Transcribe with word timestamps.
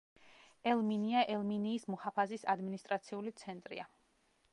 ელ-მინია 0.69 1.19
ელ-მინიის 1.33 1.85
მუჰაფაზის 1.95 2.47
ადმინისტრაციული 2.55 3.35
ცენტრია. 3.43 3.87